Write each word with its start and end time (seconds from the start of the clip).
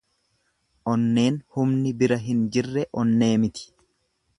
Onneen 0.93 1.37
humni 1.57 1.93
bira 2.01 2.21
hin 2.25 2.43
jirre 2.57 2.91
onnee 3.05 3.33
miti. 3.45 3.73